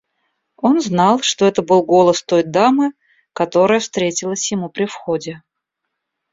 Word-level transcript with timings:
Он 0.57 0.81
знал, 0.81 1.21
что 1.21 1.45
это 1.45 1.61
был 1.61 1.83
голос 1.83 2.23
той 2.23 2.41
дамы, 2.41 2.93
которая 3.33 3.79
встретилась 3.79 4.51
ему 4.51 4.67
при 4.67 4.87
входе. 4.87 5.43